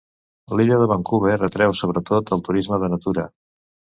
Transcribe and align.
L'illa 0.59 0.77
de 0.83 0.87
Vancouver 0.91 1.35
atreu 1.49 1.75
sobretot 1.81 2.33
el 2.37 2.43
turisme 2.47 2.83
de 2.85 2.89
natura. 2.95 3.29